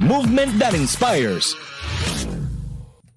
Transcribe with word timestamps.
Movement 0.00 0.58
that 0.58 0.74
inspires. 0.74 1.56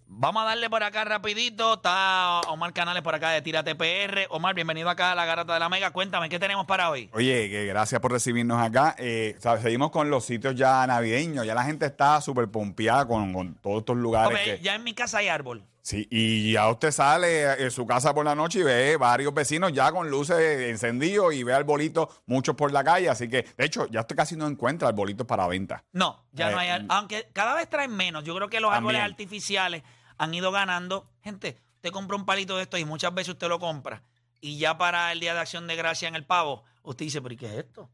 Vamos 0.08 0.44
a 0.44 0.46
darle 0.46 0.70
por 0.70 0.84
acá 0.84 1.04
rapidito. 1.04 1.74
Está 1.74 2.42
Omar 2.42 2.72
Canales 2.72 3.02
por 3.02 3.16
acá 3.16 3.32
de 3.32 3.42
Tírate 3.42 3.74
PR. 3.74 4.28
Omar, 4.30 4.54
bienvenido 4.54 4.88
acá 4.92 5.14
a 5.14 5.16
la 5.16 5.26
Garata 5.26 5.56
de 5.56 5.60
la 5.60 5.70
Mega. 5.70 5.90
Cuéntame, 5.90 6.30
¿qué 6.30 6.38
tenemos 6.38 6.68
para 6.68 6.92
hoy? 6.92 7.10
Oye, 7.14 7.50
que 7.50 7.66
gracias 7.66 8.00
por 8.00 8.12
recibirnos 8.12 8.62
acá. 8.62 8.96
Eh, 9.00 9.36
¿sabes? 9.40 9.64
Seguimos 9.64 9.90
con 9.90 10.12
los 10.12 10.24
sitios 10.24 10.54
ya 10.54 10.86
navideños. 10.86 11.48
Ya 11.48 11.56
la 11.56 11.64
gente 11.64 11.88
está 11.88 12.22
súper 12.22 12.48
pompeada 12.48 13.08
con, 13.08 13.34
con 13.34 13.56
todos 13.56 13.80
estos 13.80 13.98
lugares. 13.98 14.38
Que- 14.38 14.60
ya 14.62 14.76
en 14.76 14.84
mi 14.84 14.94
casa 14.94 15.18
hay 15.18 15.30
árbol. 15.30 15.64
Sí, 15.86 16.08
y 16.10 16.54
ya 16.54 16.68
usted 16.68 16.90
sale 16.92 17.62
en 17.64 17.70
su 17.70 17.86
casa 17.86 18.12
por 18.12 18.26
la 18.26 18.34
noche 18.34 18.58
y 18.58 18.64
ve 18.64 18.98
varios 18.98 19.32
vecinos 19.36 19.72
ya 19.72 19.92
con 19.92 20.10
luces 20.10 20.62
encendidos 20.72 21.32
y 21.36 21.44
ve 21.44 21.54
arbolitos, 21.54 22.08
muchos 22.26 22.56
por 22.56 22.72
la 22.72 22.84
calle. 22.84 23.08
Así 23.08 23.30
que, 23.30 23.44
de 23.56 23.66
hecho, 23.66 23.86
ya 23.92 24.00
usted 24.02 24.16
casi 24.16 24.36
no 24.36 24.48
encuentra 24.48 24.88
arbolitos 24.88 25.28
para 25.28 25.46
venta. 25.46 25.84
No, 25.92 26.26
ya 26.32 26.50
Eh, 26.50 26.52
no 26.54 26.58
hay. 26.58 26.70
ar- 26.70 26.86
Aunque 26.90 27.30
cada 27.34 27.54
vez 27.54 27.70
traen 27.70 27.96
menos. 27.96 28.24
Yo 28.24 28.34
creo 28.36 28.50
que 28.50 28.60
los 28.60 28.74
árboles 28.74 29.00
artificiales 29.00 29.84
han 30.18 30.34
ido 30.34 30.52
ganando. 30.52 31.08
Gente, 31.24 31.60
usted 31.76 31.92
compra 31.92 32.18
un 32.18 32.26
palito 32.26 32.58
de 32.58 32.64
esto 32.64 32.80
y 32.80 32.86
muchas 32.86 33.14
veces 33.14 33.34
usted 33.34 33.48
lo 33.48 33.60
compra. 33.60 34.02
Y 34.42 34.58
ya 34.58 34.80
para 34.80 35.12
el 35.12 35.20
Día 35.20 35.36
de 35.36 35.42
Acción 35.42 35.68
de 35.68 35.76
Gracia 35.76 36.08
en 36.08 36.16
el 36.16 36.26
pavo, 36.26 36.64
usted 36.82 37.06
dice, 37.06 37.22
¿pero 37.22 37.36
y 37.36 37.38
qué 37.38 37.46
es 37.46 37.58
esto? 37.64 37.92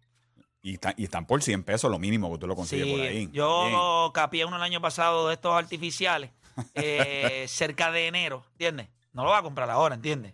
Y, 0.62 0.76
está- 0.76 0.94
y 0.96 1.04
están 1.04 1.26
por 1.26 1.44
100 1.44 1.64
pesos 1.64 1.92
lo 1.92 2.00
mínimo 2.00 2.30
que 2.30 2.34
usted 2.36 2.48
lo 2.48 2.56
consigue 2.56 2.90
por 2.90 3.02
ahí. 3.02 3.10
Bien. 3.26 3.32
yo 3.34 4.12
capié 4.14 4.46
uno 4.46 4.56
el 4.56 4.62
año 4.64 4.80
pasado 4.80 5.28
de 5.28 5.34
estos 5.34 5.54
artificiales 5.54 6.30
eh, 6.76 7.46
cerca 7.48 7.92
de 7.92 8.08
enero, 8.08 8.44
¿entiendes? 8.54 8.88
No 9.14 9.24
lo 9.24 9.30
va 9.32 9.40
a 9.40 9.44
comprar 9.44 9.70
ahora, 9.70 9.96
¿entiendes? 9.96 10.34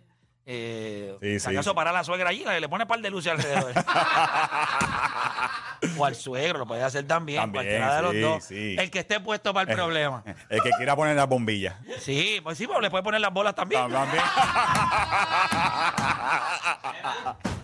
Eh, 0.50 1.14
Sí, 1.20 1.32
si 1.34 1.40
sí. 1.40 1.50
acaso 1.50 1.74
para 1.74 1.92
la 1.92 2.02
suegra 2.04 2.30
allí, 2.30 2.42
le 2.58 2.68
pone 2.70 2.86
par 2.86 3.00
de 3.00 3.10
luces 3.10 3.32
alrededor. 3.32 3.74
o 5.98 6.04
al 6.06 6.14
suegro, 6.14 6.60
lo 6.60 6.66
puede 6.66 6.82
hacer 6.82 7.06
también, 7.06 7.40
También, 7.42 7.64
cualquiera 7.64 7.96
de 7.96 8.02
los 8.02 8.12
sí, 8.12 8.20
dos. 8.20 8.44
sí. 8.44 8.76
El 8.78 8.90
que 8.90 9.00
esté 9.00 9.20
puesto 9.20 9.52
para 9.52 9.70
el 9.70 9.76
problema. 9.76 10.24
El 10.48 10.62
que 10.62 10.70
quiera 10.70 10.96
poner 10.96 11.16
las 11.16 11.28
bombillas. 11.28 11.76
Sí, 12.00 12.40
pues 12.42 12.56
sí, 12.56 12.66
pues 12.66 12.80
le 12.80 12.90
puede 12.90 13.04
poner 13.04 13.20
las 13.20 13.30
bolas 13.32 13.54
también. 13.54 13.90
También. 13.90 14.22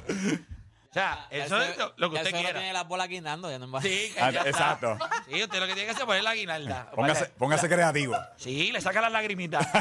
O 0.95 0.97
sea, 0.97 1.27
eso 1.29 1.61
es 1.61 1.77
lo, 1.77 1.93
lo 1.97 2.09
que 2.11 2.17
usted 2.19 2.29
eso 2.29 2.37
quiera. 2.39 2.61
tiene 2.61 2.73
las 2.73 2.87
bolas 2.87 3.09
guindando. 3.09 3.51
Ya 3.51 3.59
no 3.59 3.69
va- 3.69 3.83
Sí, 3.83 4.13
que 4.15 4.21
Ah, 4.21 4.31
ya 4.31 4.39
está. 4.43 4.51
exacto. 4.51 4.97
Sí, 5.29 5.43
usted 5.43 5.59
lo 5.59 5.67
que 5.67 5.73
tiene 5.75 5.87
que 5.87 5.91
hacer 5.91 6.03
es 6.03 6.07
poner 6.07 6.23
la 6.23 6.35
guinalda. 6.37 6.89
Póngase, 6.95 7.25
póngase 7.37 7.69
creativo. 7.69 8.17
Sí, 8.37 8.71
le 8.71 8.81
saca 8.81 9.01
las 9.01 9.11
lagrimitas. 9.11 9.67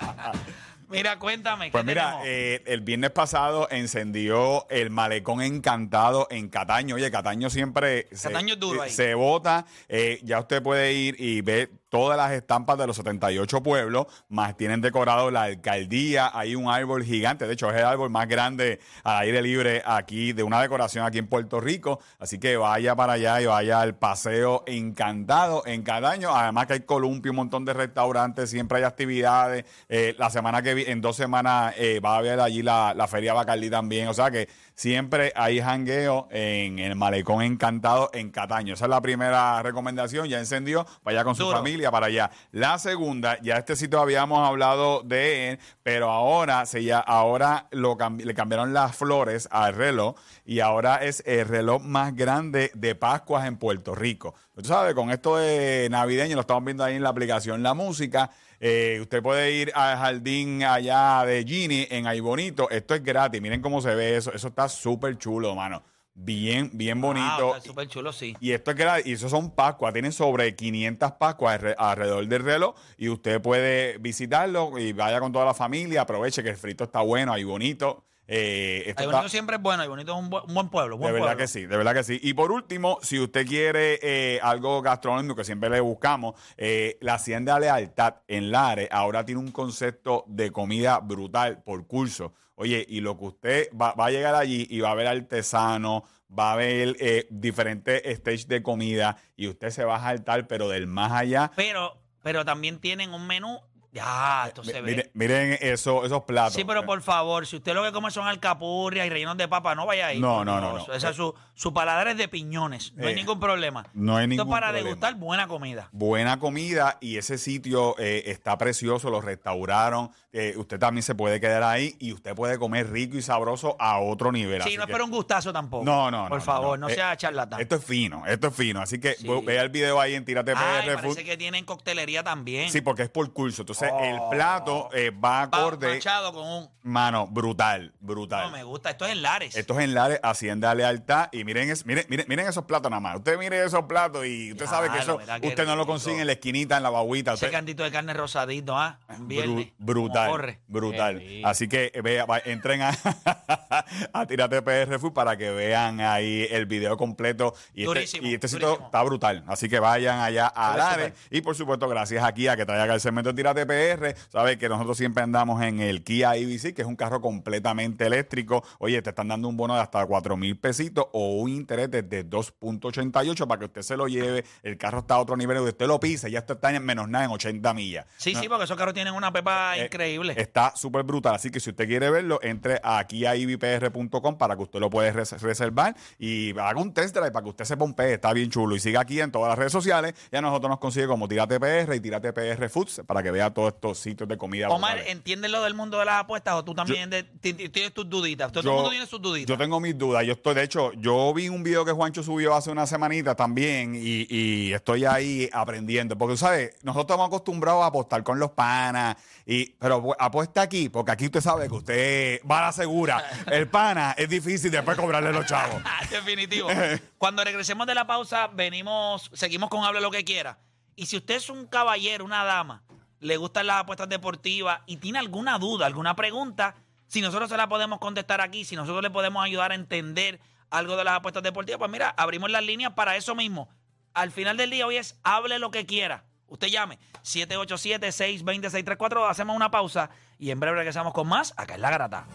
Mira, 0.88 1.20
cuéntame. 1.20 1.66
¿qué 1.66 1.70
Pues 1.70 1.84
mira, 1.84 2.02
tenemos? 2.06 2.26
eh, 2.26 2.62
el 2.66 2.80
viernes 2.80 3.10
pasado 3.12 3.68
encendió 3.70 4.66
el 4.70 4.90
malecón 4.90 5.40
encantado 5.40 6.26
en 6.30 6.48
Cataño. 6.48 6.96
Oye, 6.96 7.12
Cataño 7.12 7.48
siempre 7.48 8.08
se, 8.10 8.26
Cataño 8.28 8.54
es 8.54 8.60
duro 8.60 8.82
ahí. 8.82 8.90
se 8.90 9.14
vota. 9.14 9.66
Eh, 9.88 10.18
ya 10.24 10.40
usted 10.40 10.60
puede 10.60 10.92
ir 10.92 11.14
y 11.20 11.42
ver 11.42 11.70
todas 11.90 12.16
las 12.16 12.32
estampas 12.32 12.78
de 12.78 12.86
los 12.86 12.96
78 12.96 13.62
pueblos, 13.62 14.06
más 14.28 14.56
tienen 14.56 14.80
decorado 14.80 15.30
la 15.30 15.42
alcaldía. 15.42 16.30
Hay 16.32 16.54
un 16.54 16.70
árbol 16.70 17.04
gigante, 17.04 17.46
de 17.46 17.52
hecho 17.52 17.68
es 17.70 17.76
el 17.76 17.84
árbol 17.84 18.08
más 18.08 18.26
grande 18.28 18.80
al 19.04 19.18
aire 19.18 19.42
libre 19.42 19.82
aquí, 19.84 20.32
de 20.32 20.42
una 20.42 20.62
decoración 20.62 21.04
aquí 21.04 21.18
en 21.18 21.26
Puerto 21.26 21.60
Rico. 21.60 22.00
Así 22.18 22.38
que 22.38 22.56
vaya 22.56 22.96
para 22.96 23.14
allá 23.14 23.40
y 23.42 23.46
vaya 23.46 23.80
al 23.80 23.96
paseo 23.96 24.62
encantado 24.66 25.64
en 25.66 25.82
Cataño. 25.82 26.34
Además 26.34 26.66
que 26.66 26.72
hay 26.74 26.80
columpio, 26.80 27.32
un 27.32 27.36
montón 27.36 27.64
de 27.64 27.74
restaurantes, 27.74 28.48
siempre 28.48 28.78
hay 28.78 28.84
actividades. 28.84 29.64
Eh, 29.88 30.14
la 30.16 30.30
semana 30.30 30.62
que 30.62 30.74
viene, 30.74 30.92
en 30.92 31.00
dos 31.00 31.16
semanas, 31.16 31.74
eh, 31.76 32.00
va 32.00 32.14
a 32.14 32.18
haber 32.18 32.40
allí 32.40 32.62
la, 32.62 32.94
la 32.94 33.08
Feria 33.08 33.34
Bacardí 33.34 33.68
también. 33.68 34.08
O 34.08 34.14
sea 34.14 34.30
que 34.30 34.48
siempre 34.80 35.30
hay 35.36 35.60
jangueo 35.60 36.26
en 36.30 36.78
el 36.78 36.96
Malecón 36.96 37.42
Encantado 37.42 38.08
en 38.14 38.30
Cataño. 38.30 38.72
Esa 38.72 38.86
es 38.86 38.88
la 38.90 39.02
primera 39.02 39.62
recomendación. 39.62 40.26
Ya 40.26 40.38
encendió, 40.38 40.86
vaya 41.04 41.22
con 41.22 41.34
su 41.34 41.44
Duro. 41.44 41.58
familia 41.58 41.90
para 41.90 42.06
allá. 42.06 42.30
La 42.50 42.78
segunda, 42.78 43.38
ya 43.42 43.58
este 43.58 43.76
sitio 43.76 44.00
habíamos 44.00 44.48
hablado 44.48 45.02
de 45.02 45.50
él, 45.50 45.58
pero 45.82 46.10
ahora, 46.10 46.64
se 46.64 46.82
ya, 46.82 46.98
ahora 46.98 47.66
lo 47.72 47.98
cambi- 47.98 48.24
le 48.24 48.32
cambiaron 48.32 48.72
las 48.72 48.96
flores 48.96 49.48
al 49.50 49.74
reloj 49.74 50.14
y 50.46 50.60
ahora 50.60 50.96
es 51.04 51.22
el 51.26 51.46
reloj 51.46 51.82
más 51.82 52.16
grande 52.16 52.70
de 52.72 52.94
Pascuas 52.94 53.46
en 53.46 53.58
Puerto 53.58 53.94
Rico. 53.94 54.34
Tú 54.54 54.64
sabes, 54.64 54.94
con 54.94 55.10
esto 55.10 55.36
de 55.36 55.88
navideño, 55.90 56.36
lo 56.36 56.40
estamos 56.40 56.64
viendo 56.64 56.84
ahí 56.84 56.96
en 56.96 57.02
la 57.02 57.10
aplicación 57.10 57.62
La 57.62 57.74
Música. 57.74 58.30
Eh, 58.60 58.98
usted 59.00 59.22
puede 59.22 59.52
ir 59.52 59.72
al 59.74 59.96
jardín 59.98 60.62
allá 60.62 61.24
de 61.24 61.42
Gini 61.44 61.86
en 61.90 62.06
Ay 62.06 62.20
Bonito. 62.20 62.68
Esto 62.70 62.94
es 62.94 63.02
gratis. 63.02 63.40
Miren 63.40 63.60
cómo 63.62 63.80
se 63.80 63.94
ve 63.94 64.16
eso. 64.16 64.32
Eso 64.32 64.48
está 64.48 64.68
súper 64.68 65.16
chulo, 65.18 65.54
mano. 65.54 65.82
Bien, 66.12 66.68
bien 66.74 67.00
bonito. 67.00 67.54
Ah, 67.54 67.56
está 67.56 67.68
súper 67.68 67.88
chulo, 67.88 68.12
sí. 68.12 68.36
Y 68.40 68.52
esto 68.52 68.72
es 68.72 68.76
gratis, 68.76 69.06
y 69.06 69.12
eso 69.12 69.28
son 69.30 69.52
Pascuas, 69.54 69.92
tienen 69.94 70.12
sobre 70.12 70.54
500 70.54 71.12
Pascuas 71.12 71.58
alre- 71.58 71.74
alrededor 71.78 72.26
del 72.26 72.42
reloj 72.44 72.74
y 72.98 73.08
usted 73.08 73.40
puede 73.40 73.96
visitarlo 73.98 74.76
y 74.78 74.92
vaya 74.92 75.18
con 75.20 75.32
toda 75.32 75.46
la 75.46 75.54
familia, 75.54 76.02
aproveche 76.02 76.42
que 76.42 76.50
el 76.50 76.56
frito 76.56 76.84
está 76.84 77.00
bueno, 77.00 77.32
ahí 77.32 77.44
bonito. 77.44 78.04
Eh, 78.32 78.84
esto 78.86 79.00
Ay, 79.00 79.06
está- 79.06 79.16
bonito 79.16 79.28
siempre 79.28 79.56
es 79.56 79.62
bueno, 79.62 79.84
y 79.84 79.88
bonito 79.88 80.12
es 80.12 80.18
un, 80.18 80.30
bu- 80.30 80.44
un 80.46 80.54
buen 80.54 80.68
pueblo. 80.68 80.94
de 80.94 81.00
Buen 81.00 81.12
verdad 81.14 81.26
pueblo. 81.30 81.42
que 81.42 81.48
sí, 81.48 81.66
de 81.66 81.76
verdad 81.76 81.94
que 81.94 82.04
sí. 82.04 82.20
Y 82.22 82.32
por 82.34 82.52
último, 82.52 82.98
si 83.02 83.18
usted 83.18 83.44
quiere 83.44 83.98
eh, 84.02 84.38
algo 84.40 84.80
gastronómico 84.82 85.34
que 85.34 85.42
siempre 85.44 85.68
le 85.68 85.80
buscamos, 85.80 86.34
eh, 86.56 86.96
la 87.00 87.14
Hacienda 87.14 87.58
Lealtad 87.58 88.14
en 88.28 88.52
Lares 88.52 88.88
ahora 88.92 89.24
tiene 89.24 89.40
un 89.40 89.50
concepto 89.50 90.24
de 90.28 90.52
comida 90.52 91.00
brutal 91.00 91.62
por 91.64 91.86
curso. 91.88 92.32
Oye, 92.54 92.86
y 92.88 93.00
lo 93.00 93.18
que 93.18 93.24
usted 93.24 93.68
va, 93.76 93.94
va 93.94 94.06
a 94.06 94.10
llegar 94.12 94.34
allí 94.36 94.66
y 94.70 94.78
va 94.80 94.90
a 94.92 94.94
ver 94.94 95.08
artesano, 95.08 96.04
va 96.38 96.52
a 96.52 96.56
ver 96.56 96.94
eh, 97.00 97.26
diferentes 97.30 98.02
stages 98.18 98.46
de 98.46 98.62
comida 98.62 99.16
y 99.34 99.48
usted 99.48 99.70
se 99.70 99.82
va 99.84 99.96
a 99.96 100.00
saltar, 100.02 100.46
pero 100.46 100.68
del 100.68 100.86
más 100.86 101.10
allá. 101.10 101.50
Pero, 101.56 101.96
pero 102.22 102.44
también 102.44 102.78
tienen 102.78 103.12
un 103.14 103.26
menú. 103.26 103.58
Ya, 103.92 104.44
esto 104.46 104.62
se 104.62 104.80
ve. 104.80 104.90
Mire- 104.92 105.10
miren 105.14 105.58
eso, 105.60 106.04
esos 106.04 106.22
platos. 106.22 106.54
Sí, 106.54 106.64
pero 106.64 106.86
por 106.86 107.02
favor, 107.02 107.46
si 107.46 107.56
usted 107.56 107.74
lo 107.74 107.82
que 107.82 107.90
come 107.92 108.10
son 108.10 108.26
alcapurrias 108.28 109.06
y 109.06 109.10
rellenos 109.10 109.36
de 109.36 109.48
papa, 109.48 109.74
no 109.74 109.84
vaya 109.86 110.06
ahí. 110.08 110.20
No, 110.20 110.44
no, 110.44 110.60
no, 110.60 110.78
no. 110.86 110.92
Esa 110.94 111.10
es 111.10 111.16
su, 111.16 111.34
su 111.54 111.72
paladar 111.74 112.06
es 112.08 112.16
de 112.16 112.28
piñones. 112.28 112.92
No 112.94 113.06
hay 113.06 113.12
Eh, 113.12 113.16
ningún 113.16 113.40
problema. 113.40 113.86
no 113.94 114.16
hay 114.16 114.24
Esto 114.24 114.28
ningún 114.28 114.46
es 114.46 114.50
para 114.50 114.66
problema. 114.68 114.86
degustar 114.88 115.14
buena 115.16 115.48
comida. 115.48 115.88
buena 115.92 116.38
comida 116.38 116.98
y 117.00 117.16
ese 117.16 117.36
sitio 117.38 117.96
eh, 117.98 118.24
está 118.26 118.56
precioso, 118.58 119.10
lo 119.10 119.20
restauraron. 119.20 120.10
eh, 120.32 120.54
usted 120.56 120.78
también 120.78 121.02
se 121.02 121.16
puede 121.16 121.40
quedar 121.40 121.64
ahí 121.64 121.96
y 121.98 122.12
usted 122.12 122.36
puede 122.36 122.56
comer 122.56 122.88
rico 122.92 123.16
y 123.16 123.22
sabroso 123.22 123.74
a 123.80 123.98
otro 123.98 124.30
nivel. 124.30 124.62
Sí, 124.62 124.76
no 124.76 124.84
espero 124.84 125.04
un 125.04 125.10
gustazo 125.10 125.52
tampoco. 125.52 125.84
No, 125.84 126.08
no, 126.08 126.22
no. 126.22 126.28
Por 126.28 126.40
favor, 126.40 126.78
no, 126.78 126.88
Eh, 126.88 126.94
sea 126.94 127.16
charlatán. 127.16 127.60
Esto 127.60 127.74
es 127.74 127.84
fino, 127.84 128.24
esto 128.24 128.46
es 128.46 128.54
fino. 128.54 128.80
Así 128.80 129.00
que 129.00 129.14
Sí. 129.14 129.26
vea 129.44 129.62
el 129.62 129.70
video 129.70 130.00
ahí 130.00 130.14
en 130.14 130.24
Tírate 130.24 130.52
PR 130.54 130.94
parece 130.94 131.24
que 131.24 131.36
tienen 131.36 131.64
coctelería 131.64 132.22
también. 132.22 132.70
Sí, 132.70 132.80
porque 132.80 133.02
es 133.02 133.08
por 133.08 133.32
curso. 133.32 133.62
Entonces, 133.62 133.79
el 133.88 134.18
Oh. 134.20 134.30
plato 134.30 134.88
eh, 134.92 135.10
va 135.10 135.20
Va 135.30 135.42
acorde. 135.42 136.00
con 136.32 136.46
un... 136.46 136.68
Mano, 136.82 137.26
brutal, 137.26 137.92
brutal. 138.00 138.44
No 138.50 138.56
me 138.56 138.64
gusta. 138.64 138.90
Esto 138.90 139.04
es 139.04 139.12
en 139.12 139.20
Lares. 139.22 139.54
Esto 139.54 139.78
es 139.78 139.84
en 139.84 139.94
Lares, 139.94 140.18
Hacienda 140.22 140.74
Lealtad. 140.74 141.28
Y 141.30 141.44
miren, 141.44 141.68
es- 141.70 141.84
miren, 141.84 142.06
miren, 142.08 142.24
miren 142.26 142.46
esos 142.48 142.64
platos 142.64 142.90
nada 142.90 143.00
más. 143.00 143.16
Usted 143.16 143.38
mire 143.38 143.62
esos 143.64 143.84
platos 143.84 144.24
y 144.26 144.52
usted 144.52 144.64
Ya, 144.64 144.70
sabe 144.70 144.90
que 144.90 144.98
eso 144.98 145.16
usted 145.16 145.66
no 145.66 145.76
lo 145.76 145.82
rico. 145.82 145.92
consigue 145.92 146.20
en 146.22 146.26
la 146.26 146.32
esquinita, 146.32 146.78
en 146.78 146.82
la 146.82 146.88
baguita. 146.90 147.32
Ese 147.34 147.44
Usted- 147.46 147.56
cantito 147.56 147.82
de 147.82 147.90
carne 147.90 148.14
rosadito, 148.14 148.78
¿ah? 148.78 148.98
En 149.10 149.28
viernes. 149.28 149.66
Bru- 149.66 149.72
brutal. 149.78 150.26
Como 150.28 150.38
corre. 150.38 150.60
Brutal. 150.68 151.18
Qué 151.18 151.26
rico. 151.28 151.48
Así 151.48 151.68
que 151.68 151.90
eh, 151.94 152.00
vea, 152.00 152.24
va- 152.24 152.40
entren 152.44 152.80
a, 152.82 152.90
a 154.12 154.26
Tírate 154.26 154.62
PR 154.62 154.98
Food 154.98 155.12
para 155.12 155.36
que 155.36 155.50
vean 155.50 156.00
ahí 156.00 156.46
el 156.50 156.64
video 156.66 156.96
completo. 156.96 157.54
Y 157.74 157.82
este, 157.82 157.84
Durísimo, 157.84 158.26
y 158.26 158.34
este 158.34 158.48
sitio 158.48 158.66
durísimo. 158.68 158.86
está 158.86 159.02
brutal. 159.02 159.44
Así 159.48 159.68
que 159.68 159.78
vayan 159.80 160.18
allá 160.20 160.46
a 160.46 160.76
Lares. 160.76 161.12
Y 161.30 161.42
por 161.42 161.54
supuesto, 161.56 161.88
gracias 161.88 162.24
aquí 162.24 162.48
a 162.48 162.56
que 162.56 162.64
traiga 162.64 162.94
el 162.94 163.00
segmento 163.00 163.30
de 163.32 163.36
Tírate 163.36 163.66
PR. 163.70 164.14
Sabes 164.28 164.56
que 164.56 164.68
nosotros 164.68 164.96
siempre 164.98 165.22
andamos 165.22 165.62
en 165.62 165.80
el 165.80 166.02
Kia 166.02 166.34
EV6, 166.36 166.74
que 166.74 166.82
es 166.82 166.88
un 166.88 166.96
carro 166.96 167.20
completamente 167.20 168.06
eléctrico. 168.06 168.64
Oye, 168.78 169.00
te 169.02 169.10
están 169.10 169.28
dando 169.28 169.48
un 169.48 169.56
bono 169.56 169.74
de 169.74 169.80
hasta 169.80 170.04
4 170.04 170.36
mil 170.36 170.58
pesitos 170.58 171.06
o 171.12 171.36
un 171.40 171.50
interés 171.50 171.90
de 171.90 172.26
2.88 172.28 173.46
para 173.46 173.58
que 173.58 173.64
usted 173.66 173.82
se 173.82 173.96
lo 173.96 174.08
lleve. 174.08 174.44
El 174.62 174.76
carro 174.76 175.00
está 175.00 175.14
a 175.14 175.20
otro 175.20 175.36
nivel, 175.36 175.58
usted 175.58 175.86
lo 175.86 176.00
pise, 176.00 176.30
ya 176.30 176.40
está 176.40 176.70
en 176.74 176.84
menos 176.84 177.08
nada 177.08 177.24
en 177.26 177.30
80 177.30 177.74
millas. 177.74 178.06
Sí, 178.16 178.34
sí, 178.34 178.48
porque 178.48 178.64
esos 178.64 178.76
carros 178.76 178.94
tienen 178.94 179.14
una 179.14 179.32
pepa 179.32 179.76
Eh, 179.76 179.84
increíble. 179.86 180.34
Está 180.36 180.72
súper 180.76 181.02
brutal. 181.04 181.34
Así 181.34 181.50
que 181.50 181.60
si 181.60 181.70
usted 181.70 181.86
quiere 181.86 182.10
verlo, 182.10 182.40
entre 182.42 182.80
aquí 182.82 183.26
a 183.26 183.36
ibpr.com 183.36 184.36
para 184.38 184.56
que 184.56 184.62
usted 184.62 184.80
lo 184.80 184.90
pueda 184.90 185.12
res- 185.12 185.40
reservar 185.42 185.94
y 186.18 186.50
haga 186.58 186.80
un 186.80 186.92
test 186.92 187.14
drive 187.14 187.30
para 187.30 187.42
que 187.44 187.50
usted 187.50 187.64
se 187.64 187.76
pompee. 187.76 188.14
Está 188.14 188.32
bien 188.32 188.50
chulo. 188.50 188.74
Y 188.76 188.80
siga 188.80 189.00
aquí 189.00 189.20
en 189.20 189.30
todas 189.30 189.48
las 189.50 189.58
redes 189.58 189.72
sociales. 189.72 190.14
Y 190.32 190.36
a 190.36 190.40
nosotros 190.40 190.70
nos 190.70 190.78
consigue 190.78 191.06
como 191.06 191.28
Tírate 191.28 191.58
PR 191.60 191.94
y 191.94 192.00
Tírate 192.00 192.32
PR 192.32 192.68
Foods 192.68 193.02
para 193.06 193.22
que 193.22 193.30
vea 193.30 193.52
todos 193.60 193.74
estos 193.74 193.98
sitios 193.98 194.28
de 194.28 194.36
comida. 194.38 194.68
Omar. 194.68 194.98
¿entiendes 195.06 195.50
lo 195.50 195.62
del 195.62 195.74
mundo 195.74 195.98
de 195.98 196.04
las 196.06 196.20
apuestas 196.20 196.54
o 196.54 196.64
tú 196.64 196.74
también 196.74 197.10
de- 197.10 197.22
tienes 197.22 197.92
tus 197.92 198.08
duditas? 198.08 198.50
Todo 198.52 198.60
el 198.68 198.74
mundo 198.74 198.90
tiene 198.90 199.06
sus 199.06 199.20
duditas. 199.20 199.48
yo 199.48 199.58
tengo 199.58 199.78
mis 199.80 199.96
dudas. 199.96 200.24
Yo 200.24 200.32
estoy, 200.32 200.54
de 200.54 200.62
hecho, 200.62 200.92
yo 200.94 201.32
vi 201.34 201.48
un 201.48 201.62
video 201.62 201.84
que 201.84 201.92
Juancho 201.92 202.22
subió 202.22 202.54
hace 202.54 202.70
una 202.70 202.86
semanita 202.86 203.34
también 203.34 203.94
y, 203.94 204.26
y 204.28 204.72
estoy 204.72 205.04
ahí 205.04 205.48
aprendiendo. 205.52 206.16
Porque, 206.16 206.36
¿sabes? 206.36 206.76
Nosotros 206.82 207.04
estamos 207.04 207.26
acostumbrados 207.28 207.82
a 207.82 207.86
apostar 207.86 208.22
con 208.22 208.38
los 208.38 208.50
panas, 208.52 209.16
y, 209.46 209.70
pero 209.72 210.02
pues, 210.02 210.16
apuesta 210.18 210.62
aquí, 210.62 210.88
porque 210.88 211.12
aquí 211.12 211.26
usted 211.26 211.40
sabe 211.40 211.68
que 211.68 211.74
usted 211.74 212.40
va 212.50 212.58
a 212.60 212.66
la 212.66 212.72
segura. 212.72 213.24
El 213.46 213.68
pana 213.68 214.14
es 214.16 214.28
difícil 214.28 214.70
después 214.70 214.96
cobrarle 214.96 215.32
los 215.32 215.46
chavos. 215.46 215.82
Definitivo. 216.10 216.68
Cuando 217.18 217.44
regresemos 217.44 217.86
de 217.86 217.94
la 217.94 218.06
pausa, 218.06 218.46
venimos, 218.48 219.30
seguimos 219.34 219.68
con 219.70 219.84
Hable 219.84 220.00
lo 220.00 220.10
que 220.10 220.24
quiera. 220.24 220.58
Y 220.96 221.06
si 221.06 221.16
usted 221.16 221.36
es 221.36 221.48
un 221.48 221.66
caballero, 221.66 222.24
una 222.24 222.44
dama, 222.44 222.82
le 223.20 223.36
gustan 223.36 223.66
las 223.66 223.80
apuestas 223.80 224.08
deportivas 224.08 224.80
y 224.86 224.96
tiene 224.96 225.18
alguna 225.18 225.58
duda, 225.58 225.84
alguna 225.86 226.16
pregunta, 226.16 226.74
si 227.06 227.20
nosotros 227.20 227.50
se 227.50 227.56
la 227.56 227.68
podemos 227.68 227.98
contestar 227.98 228.40
aquí, 228.40 228.64
si 228.64 228.76
nosotros 228.76 229.02
le 229.02 229.10
podemos 229.10 229.44
ayudar 229.44 229.72
a 229.72 229.74
entender 229.74 230.40
algo 230.70 230.96
de 230.96 231.04
las 231.04 231.14
apuestas 231.14 231.42
deportivas, 231.42 231.78
pues 231.78 231.90
mira, 231.90 232.14
abrimos 232.16 232.50
las 232.50 232.64
líneas 232.64 232.92
para 232.94 233.16
eso 233.16 233.34
mismo. 233.34 233.68
Al 234.14 234.30
final 234.30 234.56
del 234.56 234.70
día 234.70 234.86
hoy 234.86 234.96
es 234.96 235.18
hable 235.22 235.58
lo 235.58 235.70
que 235.70 235.84
quiera. 235.86 236.24
Usted 236.46 236.68
llame 236.68 236.98
787-620-634, 237.22 239.28
hacemos 239.28 239.54
una 239.54 239.70
pausa 239.70 240.08
y 240.38 240.50
en 240.50 240.58
breve 240.58 240.78
regresamos 240.78 241.12
con 241.12 241.28
más 241.28 241.52
acá 241.56 241.74
en 241.74 241.82
La 241.82 241.90
Garata. 241.90 242.26